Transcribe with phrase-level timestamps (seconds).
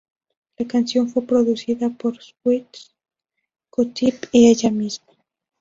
[0.57, 2.91] La canción fue producida por Switch,
[3.69, 5.05] Q-Tip y ella misma.